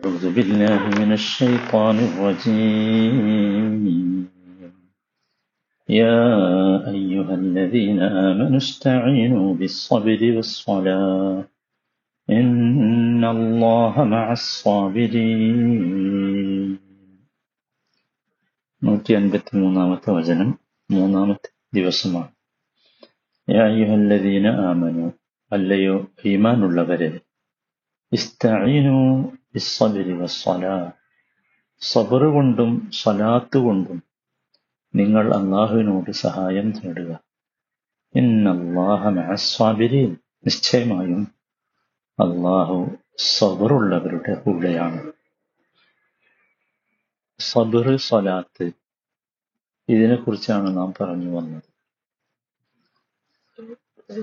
[0.00, 3.82] أعوذ بالله من الشيطان الرجيم
[5.88, 6.22] يا
[6.88, 11.44] أيها الذين آمنوا استعينوا بالصبر والصلاة
[12.28, 15.86] إن الله مع الصابرين
[18.82, 20.48] നൂറ്റി അൻപത്തി മൂന്നാമത്തെ വചനം
[20.90, 22.32] മൂന്നാമത്തെ ദിവസമാണ്
[23.48, 25.06] യാ അയ്യുഹല്ലദീന ആമനു
[25.52, 25.96] അല്ലയോ
[26.30, 27.08] ഈമാനുള്ളവരെ
[28.13, 28.97] ഇസ്തഈനു
[29.53, 30.91] ബിസ്സബ്രി വസ്സലാ.
[31.81, 34.03] സബറ് കൊണ്ടും സ്വലാത്ത് കൊണ്ടും
[34.95, 37.11] നിങ്ങൾ അള്ളാഹുവിനോട് സഹായം തേടുക.
[38.15, 40.17] ഇന്നല്ലാഹ മഅസ്സാബിരീൻ.
[40.45, 41.23] നിശ്ചയമായും
[42.19, 45.11] അള്ളാഹു സബറുള്ളവരുടെ കൂടെയാണ്.
[47.39, 48.71] സബർ സ്വലാത്ത്
[49.89, 51.69] ഇതിനെക്കുറിച്ചാണ് നാം പറഞ്ഞു വന്നത്.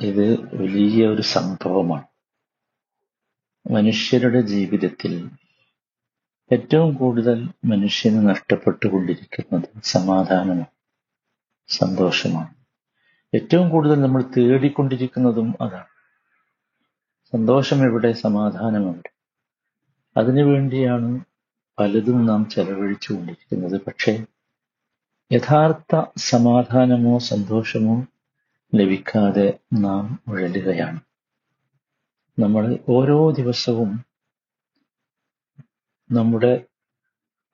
[0.02, 2.07] ഇത് വലിയ ഒരു സംഭവമാണ്.
[3.70, 5.30] മനുഷ്യരുടെ ജീവിതത്തിൽ
[6.52, 10.64] ഏറ്റവും കൂടുതൽ മനുഷ്യന് നഷ്ടപ്പെട്ടുകൊണ്ടിരിക്കുന്നത് സമാധാനമാണ്
[11.68, 12.54] സന്തോഷമാണ്.
[13.34, 15.86] ഏറ്റവും കൂടുതൽ നമ്മൾ തേടിക്കൊണ്ടിരിക്കുന്നതും അതാണ്.
[17.32, 19.10] സന്തോഷം എവിടെ സമാധാനം എവിടെ?
[20.16, 21.20] അതിനുവേണ്ടിയാണ്
[21.78, 24.24] പലതും നാം ചെലവഴിച്ചു കൊണ്ടിരിക്കുന്നത് പക്ഷേ
[25.32, 28.06] യഥാർത്ഥ സമാധാനമോ സന്തോഷമോ
[28.74, 31.00] ലഭിക്കാതെ നാം ഉഴലുകയാണ്.
[32.38, 33.90] നമ്മൾ ഓരോ ദിവസവും
[36.10, 36.52] നമ്മുടെ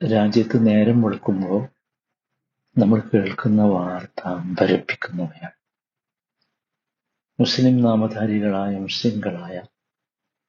[0.00, 1.60] രാജ്യത്ത് നേരം വെളുക്കുമ്പോൾ
[2.76, 5.58] നമ്മൾ കേൾക്കുന്ന വാർത്ത അമ്പരപ്പിക്കുന്നവയാണ്
[7.38, 9.56] മുസ്ലിം നാമധാരികളായ മുസ്ലിങ്ങളായ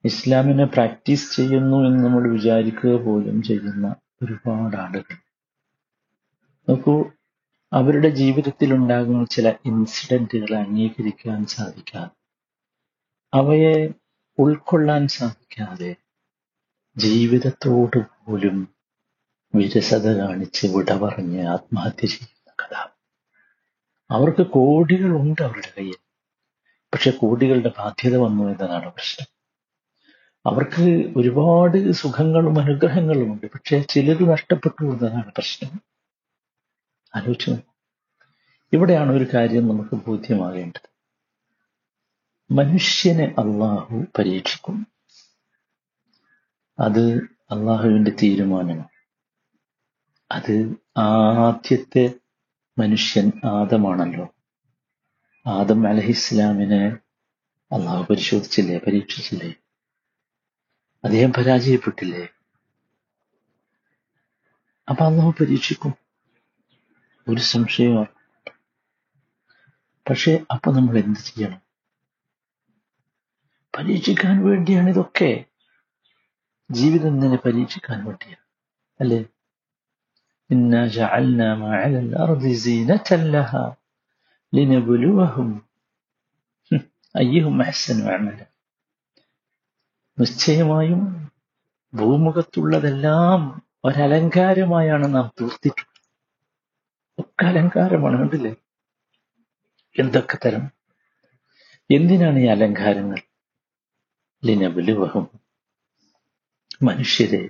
[0.04, 3.86] ഇസ്ലാമിനെ പ്രാക്ടീസ് ചെയ്യുന്നു എന്ന് നമ്മൾ വിചാരിക്കുക പോലും ചെയ്യുന്ന
[4.22, 5.16] ഒരുപാട് ആളുകൾ.
[6.68, 6.96] നോക്കൂ
[7.72, 12.14] അവരുടെ ജീവിതത്തിൽ ഉണ്ടാകുന്ന ചില ഇൻസിഡന്റുകളെ അംഗീകരിക്കാൻ സാധിക്കാതെ
[13.34, 13.76] അവയെ
[14.40, 15.96] ഉൾക്കൊള്ളാൻ സാധിക്കാതെ
[16.98, 18.76] ജീവിതത്തോട് പോലും
[19.56, 22.90] വിരസത കാണിച്ച് വിട പറഞ്ഞ് ആത്മഹത്യ ചെയ്യുന്ന കഥ.
[24.12, 25.96] അവർക്ക് കോടികളുണ്ട് അവരുടെ കയ്യിൽ.
[26.94, 29.36] പക്ഷെ കോടികളുടെ ബാധ്യത വന്നു എന്നതാണ് പ്രശ്നം.
[30.46, 33.48] അവർക്ക് ഒരുപാട് സുഖങ്ങളും അനുഗ്രഹങ്ങളും ഉണ്ട്.
[33.52, 35.82] പക്ഷെ ചിലത് നഷ്ടപ്പെട്ടു എന്നതാണ് പ്രശ്നം.
[37.16, 37.56] ആലോചിച്ചു
[38.74, 40.95] ഇവിടെയാണ് ഒരു കാര്യം നമുക്ക് ബോധ്യമാകേണ്ടത്.
[42.52, 44.88] മനുഷ്യനെ അള്ളാഹു പരീക്ഷിക്കും.
[46.80, 47.16] അത്
[47.52, 48.88] അള്ളാഹുവിന്റെ തീരുമാനമാണ്
[50.32, 52.14] അത് ആദ്യത്തെ
[52.80, 54.36] മനുഷ്യൻ ആദമാണല്ലോ.
[55.48, 56.98] ആദം അലഹിസ്ലാമിനെ
[57.72, 59.54] അള്ളാഹു പരിശോധിച്ചില്ലേ പരീക്ഷിച്ചില്ലേ?
[61.04, 62.28] അദ്ദേഹം പരാജയപ്പെട്ടില്ലേ?
[64.90, 65.94] അപ്പൊ അള്ളാഹു പരീക്ഷിക്കും.
[67.30, 68.08] ഒരു സംശയമാണ്
[70.10, 71.65] പക്ഷെ അപ്പൊ നമ്മൾ എന്ത് ചെയ്യണം?
[73.75, 75.33] പരീക്ഷിക്കാൻ വേണ്ടിയാണ് ഇതൊക്കെ
[76.71, 78.47] ജീവിതം തന്നെ പരീക്ഷിക്കാൻ വേണ്ടിയാണ്
[79.01, 79.21] അല്ലേ
[80.51, 83.65] إنا جعلنا ما على الأرض زينة لها
[84.53, 85.49] لنبلوهم
[87.15, 88.47] أيهم أحسن عملا
[90.19, 91.03] നിശ്ചയമായും
[91.93, 93.41] ഭൂമുഖത്തുള്ളതെല്ലാം
[93.85, 96.01] ഒരലങ്കാരമായാണ് നാം തീർത്തിട്ടുള്ളത്
[97.19, 98.53] ഒക്കെ അലങ്കാരമാണ് കണ്ടില്ലേ
[99.97, 100.65] എന്തൊക്കെ തരം
[101.91, 103.21] എന്തിനാണ് ഈ അലങ്കാരങ്ങൾ
[104.46, 105.28] ലിനബുലുവഹും
[106.82, 107.50] മനുഷ്യരെ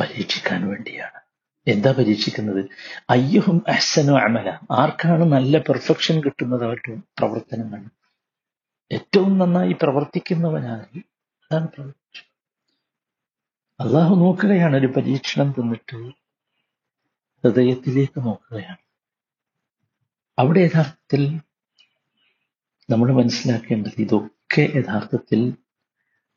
[0.00, 1.20] പരീക്ഷിക്കാൻ വേണ്ടിയാണ്.
[1.66, 2.68] എന്താ പരീക്ഷിക്കുന്നത്?
[3.10, 4.58] അയ്യഹും അഹ്സനു അമല.
[4.70, 7.82] ആർക്കാണ് നല്ല പെർഫെക്ഷൻ കിട്ടുന്നത് അവരുടെ പ്രവർത്തനങ്ങൾ?
[8.92, 10.98] ഏറ്റവും നന്നായി പ്രവർത്തിക്കുന്നവനായി
[11.44, 12.22] അതാണ് പ്രവർത്തിച്ചു
[13.80, 15.96] അള്ളാഹു നോക്കുകയാണ് ഒരു പരീക്ഷണം തന്നിട്ട്
[17.44, 18.82] ഹൃദയത്തിലേക്ക് നോക്കുകയാണ്.
[20.38, 21.22] അവിടെ യഥാർത്ഥത്തിൽ
[22.90, 25.54] നമ്മൾ മനസ്സിലാക്കേണ്ടത് ഇതൊക്കെ യഥാർത്ഥത്തിൽ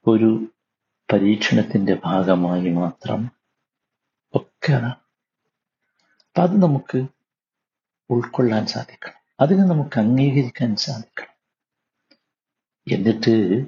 [0.08, 0.46] ഒരു
[1.14, 3.32] പരീക്ഷണത്തിന്റെ ഭാഗമായി മാത്രം
[4.34, 4.90] ഒക്കെയാണ്.
[4.90, 7.08] അപ്പൊ അത് നമുക്ക്
[8.10, 9.22] ഉൾക്കൊള്ളാൻ സാധിക്കണം.
[9.40, 11.32] അതിനെ നമുക്ക് അംഗീകരിക്കാൻ സാധിക്കണം.
[12.92, 13.66] എന്നിട്ട്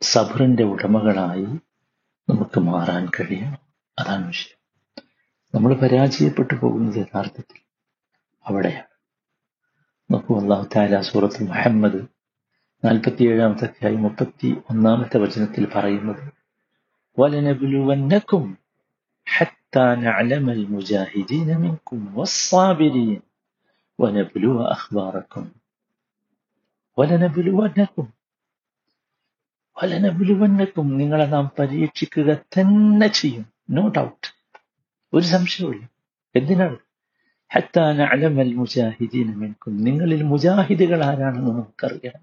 [0.00, 1.44] സബറിന്റെ ഉടമകളായി
[2.28, 3.58] നമുക്ക് മാറാൻ കഴിയണം.
[3.98, 4.56] അതാണ് വിഷയം.
[5.54, 7.60] നമ്മൾ പരാജയപ്പെട്ടു പോകുന്നത് യഥാർത്ഥത്തിൽ
[8.46, 8.86] അവിടെയാണ്.
[10.10, 12.15] നോക്കൂ അള്ളാഹു താല സൂറത്ത് മുഹമ്മദ്
[12.83, 16.23] നാൽപ്പത്തിയേഴാമത്തെ അധ്യായം മുപ്പത്തി ഒന്നാമത്തെ വചനത്തിൽ പറയുന്നത്
[17.17, 18.43] വലനബുലുവന്നക്കും
[19.27, 23.21] حتى نعلم المجاهدين منكم والصابرين
[23.99, 25.43] ونبلو أخباركم
[26.97, 28.05] ولنبلونكم
[29.77, 34.27] വലനബുലുവന്നക്കും നിങ്ങളെ നാം പരീക്ഷിക്കുക തന്നെ ചെയ്യും നോ ഡൗട്ട്
[35.13, 35.85] ഒരു സംശയവുമില്ല
[36.35, 36.77] എന്തിനാണ്
[37.51, 42.19] ഹത്താന അലമൽ മുജാഹിദീന മിൻകും നിങ്ങളിൽ മുജാഹിദുകൾ ആരാണെന്ന് നമുക്കറിയാം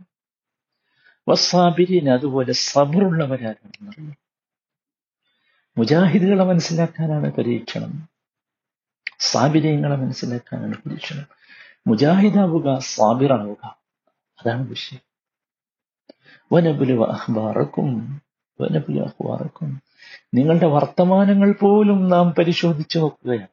[1.30, 4.14] വസാബിരീൻ അതുപോലെ സബറുള്ളവരാരാണ്
[5.78, 8.10] മുജാഹിദുകളെ മനസ്സിലാക്കാനാണ് പരീക്ഷണം.
[9.20, 11.26] സാബിര്യങ്ങളെ മനസ്സിലാക്കാനാണ് പരീക്ഷണം.
[11.88, 13.78] മുജാഹിദാവുക സാബിറാവുക.
[14.42, 15.00] അതാണ് വിഷയം.
[16.52, 18.22] വനബുലു അഹ്ബാറക്കും
[18.62, 19.82] വനബുലു അഹ്ബാറക്കും.
[20.34, 23.48] നിങ്ങളുടെ വർത്തമാനങ്ങൾ പോലും നാം പരിശോധിച്ചു നോക്കുകയാണ്.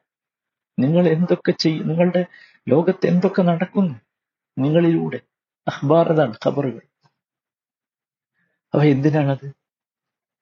[0.79, 2.25] നിങ്ങൾ എന്തൊക്കെ ചെയ്യും നിങ്ങളുടെ
[2.69, 3.95] ലോകത്ത് എന്തൊക്കെ നടക്കുന്നു?
[4.57, 5.19] നിങ്ങളിലൂടെ
[5.67, 6.81] അഹ്ബാറതാണ് ഖബറുകൾ.
[8.73, 9.51] അവ എന്തിനാണത്?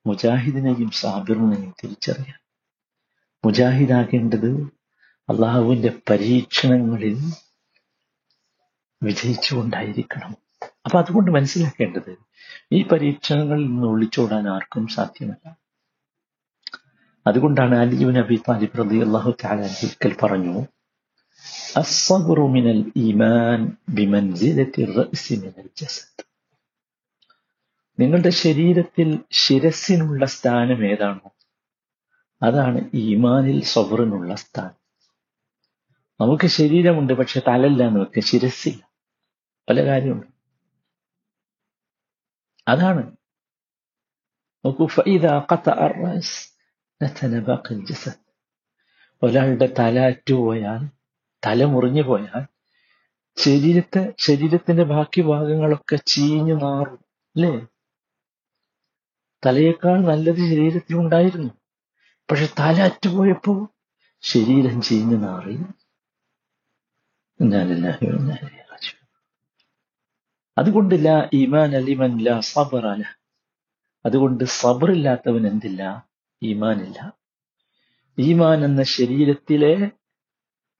[0.05, 2.39] മുജാഹിദിനെയും സാബിറിനെയും തിരിച്ചറിയാൻ.
[3.45, 4.49] മുജാഹിദാകേണ്ടത്
[5.29, 7.33] അള്ളാഹുവിന്റെ പരീക്ഷണങ്ങളിൽ
[9.03, 10.35] വിജയിച്ചുകൊണ്ടായിരിക്കണം.
[10.85, 12.17] അപ്പൊ അതുകൊണ്ട് മനസ്സിലാക്കേണ്ടത്
[12.71, 15.57] ഈ പരീക്ഷണങ്ങളിൽ നിന്ന് ഒളിച്ചോടാൻ ആർക്കും സാധ്യമല്ല.
[17.27, 20.65] അതുകൊണ്ടാണ് അലിയുൻ അബി താലിബ് റതി അള്ളാഹു താലിക്കൽ പറഞ്ഞു
[21.77, 26.28] അസ്സബറു മിനൽ ഈമാൻ മിനൽ ജസദ്.
[27.99, 31.29] നിങ്ങളുടെ ശരീരത്തിൽ ശിരസിനുള്ള സ്ഥാനം ഏതാണോ
[32.43, 34.75] അതാണ് ഈമാനിൽ സബറിനുള്ള സ്ഥാനം.
[36.19, 38.21] നമുക്ക് ശരീരമുണ്ട് പക്ഷെ തലല്ല വെക്കുക.
[38.21, 38.89] ശിരസില്ല
[39.69, 40.27] പല കാര്യമുണ്ട്.
[42.67, 43.03] അതാണ്.
[49.23, 50.81] ഒരാളുടെ തല അറ്റുപോയാൽ
[51.45, 52.43] തല മുറിഞ്ഞു പോയാൽ
[53.37, 56.99] ശരീരത്തെ ശരീരത്തിന്റെ ബാക്കി ഭാഗങ്ങളൊക്കെ ചീഞ്ഞു മാറും
[57.35, 57.65] അല്ലേ?
[59.45, 61.53] തലയേക്കാൾ നല്ലത് ശരീരത്തിലുണ്ടായിരുന്നു.
[62.31, 63.67] പക്ഷെ തല അറ്റുപോയപ്പോ
[64.21, 65.57] ശരീരം ചീഞ്ഞു നാറി.
[70.57, 73.03] അതുകൊണ്ട് ലാ ഈമാൻ അലിമൻ ലാ അല
[74.05, 76.09] അതുകൊണ്ട് സബറില്ലാത്തവൻ എന്തില്ല?
[76.43, 77.13] ഈമാനില്ല.
[78.19, 79.91] ഈമാൻ എന്ന ശരീരത്തിലെ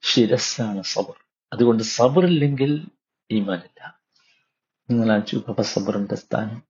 [0.02, 1.14] ശിരസ്സാണ് സബർ.
[1.54, 2.88] അതുകൊണ്ട് സബറില്ലെങ്കിൽ
[3.32, 4.02] ഈമാനില്ല.
[4.90, 6.69] നിങ്ങൾ ആ ചുപ്പ സബറിന്റെ സ്ഥാനം.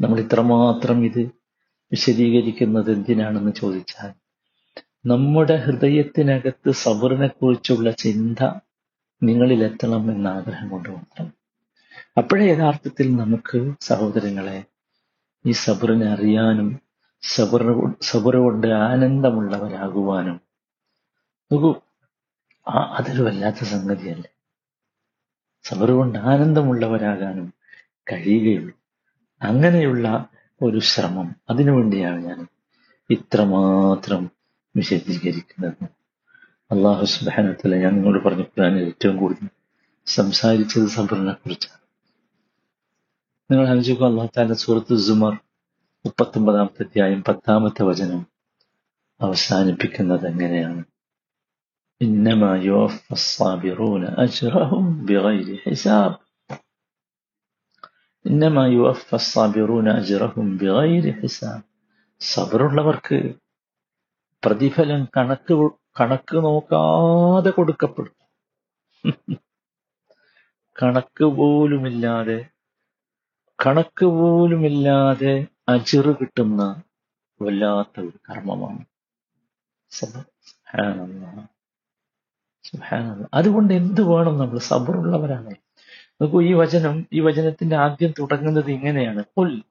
[0.00, 1.22] നമ്മൾ ഇത്രമാത്രം ഇത്
[1.92, 4.12] വിശദീകരിക്കുന്നത് എന്തിനാണെന്ന് ചോദിച്ചാൽ
[5.06, 8.38] നമ്മുടെ ഹൃദയത്തിനകത്ത് സബറിനെ കുറിച്ചുള്ള ചിന്ത
[9.22, 11.32] നിങ്ങളിലെത്തണം എന്ന ആഗ്രഹം കൊണ്ട് മാത്രം.
[12.18, 14.64] അപ്പോഴേ യഥാർത്ഥത്തിൽ നമുക്ക് സഹോദരങ്ങളെ
[15.46, 16.80] ഈ സബറിനെ അറിയാനും
[17.22, 17.62] സബർ
[18.02, 20.40] സബർ കൊണ്ട് ആനന്ദമുള്ളവരാകുവാനും
[21.52, 21.74] നോക്കൂ
[22.68, 24.30] ആ അതൊരു വല്ലാത്ത സംഗതിയല്ലേ?
[25.64, 27.54] സബർ കൊണ്ട് ആനന്ദമുള്ളവരാകാനും
[28.12, 28.77] കഴിയുകയുള്ളൂ.
[29.42, 30.28] അങ്ങനെയുള്ള
[30.62, 31.36] ഒരു ശ്രമം.
[31.50, 32.46] അതിനുവേണ്ടിയാണ് ഞാൻ
[33.10, 34.30] ഇത്രമാത്രം
[34.76, 35.84] വിശദീകരിക്കുന്നത്.
[36.70, 39.48] അള്ളാഹു സുബാനത്തിലെ ഞാൻ നിങ്ങളോട് പറഞ്ഞപ്പോൾ ഞാൻ ഏറ്റവും കൂടുതൽ
[40.06, 41.78] സംസാരിച്ചത് സബറിനെ കുറിച്ചാണ്
[43.50, 45.32] നിങ്ങൾ അനുജുക്കു അള്ളാഹു താല സുഹൃത്ത് സുമർ
[46.06, 48.26] മുപ്പത്തൊമ്പതാമത്തെ അധ്യായം പത്താമത്തെ വചനം
[49.20, 50.84] അവസാനിപ്പിക്കുന്നത് എങ്ങനെയാണ്?
[52.00, 53.02] ഇന്നമാ യോഫ്
[54.18, 56.27] അജ്റഹും ബിഗൈരി ഹിസാബ്.
[59.18, 60.48] സാബിറൂന അജ്റഹും
[61.20, 61.64] ഹിസാബ്
[62.20, 63.18] സബറുള്ളവർക്ക്
[64.44, 65.54] പ്രതിഫലം കണക്ക്
[66.00, 68.16] കണക്ക് നോക്കാതെ കൊടുക്കപ്പെടും.
[70.82, 72.38] കണക്ക് പോലുമില്ലാതെ
[73.66, 76.82] കണക്ക് പോലുമില്ലാതെ അജിറ് കിട്ടുന്ന
[77.42, 78.84] വല്ലാത്ത ഒരു കർമ്മമാണ്.
[83.34, 84.58] അതുകൊണ്ട് എന്ത് വേണം നമ്മൾ?
[84.58, 85.67] സബറുള്ളവരാണെങ്കിൽ
[86.20, 89.24] നോക്കൂ ഈ വചനം ഈ വചനത്തിന്റെ ആദ്യം തുടങ്ങുന്നത് ഇങ്ങനെയാണ്.
[89.36, 89.62] ഉൽ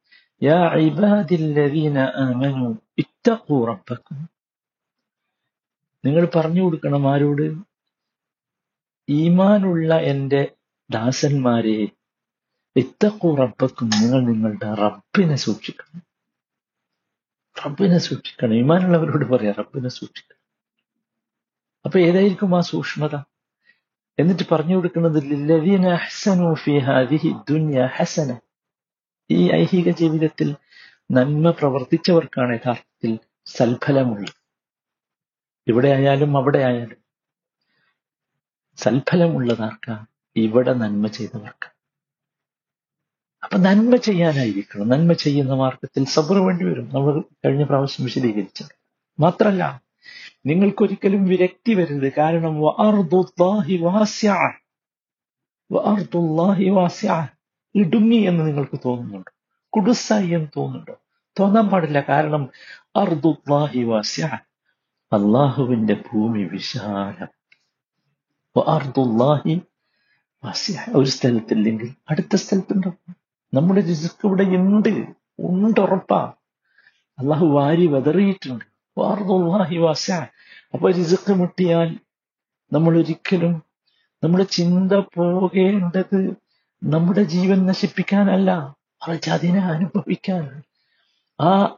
[0.44, 0.74] യാ
[6.06, 7.56] നിങ്ങൾ പറഞ്ഞു കൊടുക്കണം ആരോട്?
[9.10, 10.52] ഈമാനുള്ള എന്റെ
[10.92, 11.88] ദാസന്മാരെ
[12.76, 16.04] ഇത്തക്കൂറപ്പക്കും നിങ്ങൾ നിങ്ങളുടെ റബ്ബിനെ സൂക്ഷിക്കണം.
[17.66, 18.54] റബ്ബിനെ സൂക്ഷിക്കണം.
[18.54, 20.38] ഈമാനുള്ളവരോട് പറയാം റബ്ബിനെ സൂക്ഷിക്കണം.
[21.86, 23.16] അപ്പൊ ഏതായിരിക്കും ആ സൂക്ഷ്മത?
[24.20, 25.24] എന്നിട്ട് പറഞ്ഞു കൊടുക്കുന്നത്
[26.54, 26.80] ഫി
[27.86, 28.40] ഹസന.
[29.32, 30.56] ഈ ഐഹിക ജീവിതത്തിൽ
[31.12, 34.36] നന്മ പ്രവർത്തിച്ചവർക്കാണ് യഥാർത്ഥത്തിൽ സൽഫലമുള്ളത്.
[35.68, 36.98] ഇവിടെ ആയാലും അവിടെ ആയാലും
[38.78, 40.06] സൽഫലമുള്ളതാർക്ക?
[40.36, 41.78] ഇവിടെ നന്മ ചെയ്തവർക്ക്.
[43.44, 44.90] അപ്പൊ നന്മ ചെയ്യാനായിരിക്കണം.
[44.90, 46.90] നന്മ ചെയ്യുന്ന മാർഗത്തിൽ സബർ വേണ്ടി വരും.
[46.94, 48.70] നമ്മൾ കഴിഞ്ഞ പ്രാവശ്യം വിശദീകരിച്ചത്.
[49.20, 49.87] മാത്രല്ല
[50.48, 52.14] നിങ്ങൾക്കൊരിക്കലും വിരക്തി വരരുത്.
[52.18, 52.62] കാരണം
[57.76, 59.32] ഇടുങ്ങി എന്ന് നിങ്ങൾക്ക് തോന്നുന്നുണ്ട്?
[59.70, 60.92] കുടുസായി എന്ന് തോന്നുന്നുണ്ട്?
[61.40, 62.00] തോന്നാൻ പാടില്ല.
[62.10, 62.50] കാരണം
[62.96, 64.40] അർദുല്ലാഹി വാസ്യ.
[65.14, 67.28] അള്ളാഹുവിന്റെ ഭൂമി വിശാലം.
[68.68, 69.62] അർദുല്ലാഹി
[70.96, 73.16] ഒരു സ്ഥലത്തില്ലെങ്കിൽ അടുത്ത സ്ഥലത്തുണ്ടാവും
[73.54, 75.08] നമ്മുടെ രിസുക്ക് ഇവിടെ ഉണ്ട്.
[75.40, 76.34] ഉണ്ടുറപ്പാ.
[77.20, 78.77] അള്ളാഹു വാരി വെതറിയിട്ടുണ്ട്.
[80.74, 81.98] അപ്പൊ രിസുക്ക് മുട്ടിയാൽ
[82.74, 83.64] നമ്മൾ ഒരിക്കലും
[84.24, 86.34] നമ്മുടെ ചിന്ത പോകേണ്ടത്
[86.84, 88.76] നമ്മുടെ ജീവൻ നശിപ്പിക്കാനല്ല
[89.08, 90.62] മറിച്ച് അതിനെ അനുഭവിക്കാൻ.
[91.42, 91.78] ആ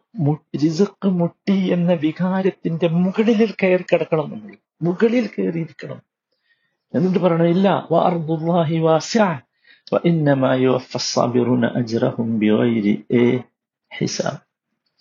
[0.55, 4.55] രിസക്ക് മുട്ടി എന്ന വികാരത്തിന്റെ മുകളിൽ കയറി കിടക്കണം നമ്മൾ.
[4.81, 6.01] മുകളിൽ കയറിയിരിക്കണം.
[6.95, 8.77] എന്നിട്ട് പറയണം ഇല്ല വാർദുല്ലാഹി
[13.97, 14.39] ഹിസാബ്.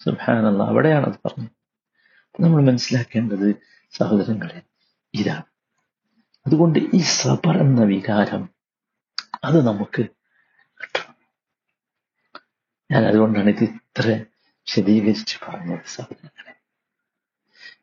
[0.05, 1.58] സുബ്ഹാനല്ലാഹ് അവിടെയാണ് അത് പറഞ്ഞത്.
[2.41, 4.63] നമ്മൾ മനസ്സിലാക്കേണ്ടത് സഹോദരങ്ങളെ
[5.15, 5.47] ഇതാണ്
[6.47, 8.43] അതുകൊണ്ട് ഈ സബർ എന്ന വികാരം
[9.45, 10.03] അത് നമുക്ക്
[12.91, 16.55] ഞാൻ അതുകൊണ്ടാണ് ഇത് ഇത്ര വിശദീകരിച്ച് പറഞ്ഞത് സഹോദരങ്ങളെ.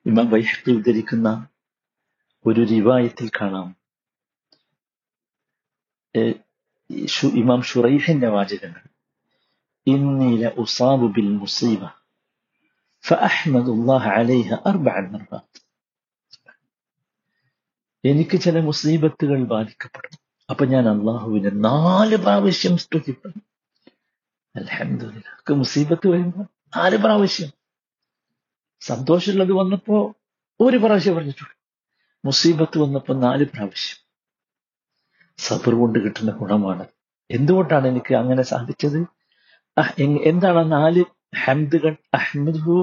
[0.05, 1.47] ഇമാം വൈഹക്കി ഉദ്ധരിക്കുന്ന
[2.45, 3.67] ഒരു റിവായത്തിൽ കാണാം.
[7.35, 8.83] ഇമാം ഷുറൈഹിന്റെ വാചകങ്ങൾ
[9.87, 11.83] ഇന്നീല ഉസാബു ബിൽ മുസീബ
[13.04, 15.52] فأحمد الله عليها أربع مرات
[18.04, 20.14] എനിക്ക് ചില മുസീബത്തുകൾ ബാധിക്കപ്പെടും
[20.48, 23.42] അപ്പൊ ഞാൻ അള്ളാഹുവിനെ നാല് പ്രാവശ്യം സ്തുതിപ്പെടും
[24.54, 26.42] അലഹമില്ല മുസീബത്ത് വരുമ്പോ
[26.74, 27.50] നാല് പ്രാവശ്യം
[28.82, 29.96] സന്തോഷമുള്ളത് വന്നപ്പോ
[30.60, 31.54] ഒരു പ്രാവശ്യം പറഞ്ഞിട്ടുള്ളൂ
[32.24, 33.98] മുസീബത്ത് വന്നപ്പോ നാല് പ്രാവശ്യം
[35.38, 36.84] സബർ കൊണ്ട് കിട്ടുന്ന ഗുണമാണ്
[37.30, 39.00] എന്തുകൊണ്ടാണ് എനിക്ക് അങ്ങനെ സാധിച്ചത്
[40.26, 41.02] എന്താണ് ആ നാല്
[41.43, 42.75] ഹംദുകൾ അഹമ്മദ്ഹു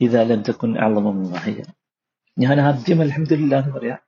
[0.00, 0.72] ഇതാലം തക്കുൻ
[2.36, 4.00] ഞാൻ ആദ്യം അലഹമില്ല എന്ന് പറയാം.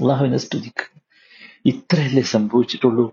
[0.00, 0.88] അള്ളാഹുവിനെ സ്തുതിക്കുക
[1.66, 3.06] ഇത്രയല്ലേ സംഭവിച്ചിട്ടുള്ളൂ?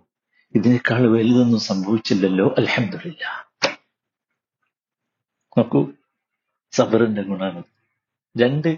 [0.56, 2.48] ഇതിനേക്കാൾ വലുതൊന്നും സംഭവിച്ചില്ലല്ലോ?
[2.58, 3.24] അലഹമില്ല
[5.58, 5.80] നോക്കൂ
[6.74, 7.62] സബറിന്റെ ഗുണാണ്
[8.36, 8.70] രണ്ട്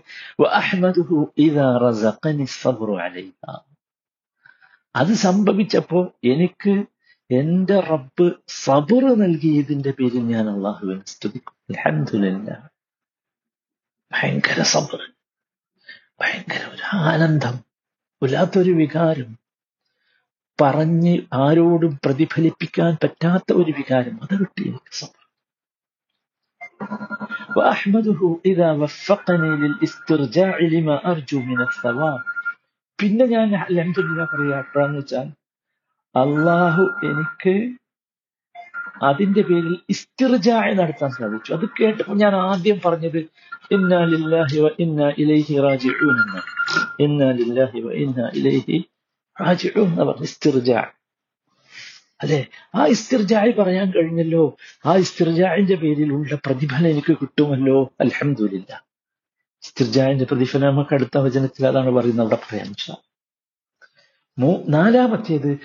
[4.95, 6.73] അത് സംഭവിച്ചപ്പോ എനിക്ക്
[7.30, 8.26] എന്റെ റബ്ബ്
[8.58, 12.50] സബർ നൽകിയതിന്റെ പേരിൽ ഞാൻ അള്ളാഹുവിനെ സ്തുതിക്കും അലഹമില്ല
[14.12, 15.00] ഭയങ്കര സബർ
[16.20, 17.56] ഭയങ്കര ഒരു ആനന്ദം
[18.22, 19.30] വല്ലാത്തൊരു വികാരം
[20.58, 25.20] പറഞ്ഞ് ആരോടും പ്രതിഫലിപ്പിക്കാൻ പറ്റാത്ത ഒരു വികാരം അത് കിട്ടി എനിക്ക് സബർ
[27.56, 32.20] وأحمده إذا وفقني للاسترجاع لما أرجو من الثواب
[32.98, 35.26] പിന്നെ ഞാൻ അലഹമില്ല പറയാ എപ്പോഴാന്ന് വെച്ചാൽ
[36.15, 37.55] അള്ളാഹു എനിക്ക്
[39.03, 41.53] അതിന്റെ പേരിൽ ഇസ്തിർജായ നടത്താൻ സാധിച്ചു.
[41.53, 43.19] അത് കേട്ടപ്പോൾ ഞാൻ ആദ്യം പറഞ്ഞത്
[43.71, 45.55] ഇന്നാ ലില്ലാഹി വ ഇന്നാ ഇലൈഹി
[47.39, 48.79] ലില്ലാഹി വ ഇന്നാ ഇലൈഹി
[52.23, 52.39] അല്ലെ?
[52.75, 54.43] ആ ഇസ്തിർജായി പറയാൻ കഴിഞ്ഞല്ലോ.
[54.85, 57.93] ആ ഇസ്തിർജായിന്റെ പേരിലുള്ള പ്രതിഫലം എനിക്ക് കിട്ടുമല്ലോ.
[58.01, 58.83] അലഹമില്ല
[59.63, 62.25] ഇസ്തിർജായിന്റെ പ്രതിഫലം നമുക്ക് അടുത്ത വചനത്തിൽ അതാണ് പറയുന്നത്.
[62.25, 62.69] അവിടെ പറയാൻ
[64.69, 65.59] നാലാമത്തേത്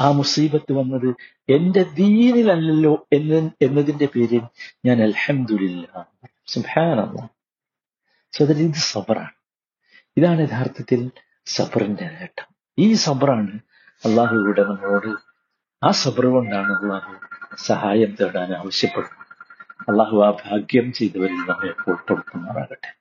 [0.00, 1.14] ആ മുസീബത്ത് വന്നത്
[1.48, 4.42] എന്റെ ദീനിലല്ലല്ലോ എന്ന് എന്നതിന്റെ പേരിൽ
[4.86, 6.06] ഞാൻ അൽഹംദുലില്ല
[8.58, 9.30] ഇത് സബറാണ്.
[10.16, 11.10] ഇതാണ് യഥാർത്ഥത്തിൽ
[11.46, 12.54] സബറിന്റെ നേട്ടം.
[12.78, 13.58] ഈ സബറാണ്
[14.04, 15.16] അള്ളാഹുവിടെ നമ്മളോട്
[15.86, 17.12] ആ സബർ കൊണ്ടാണ് അള്ളാഹു
[17.56, 19.26] സഹായം തേടാൻ ആവശ്യപ്പെടുന്നത്.
[19.88, 22.99] അള്ളാഹു ആ ഭാഗ്യം ചെയ്തവരിൽ നമ്മെ ഉൾപ്പെടുത്തുന്നതാകട്ടെ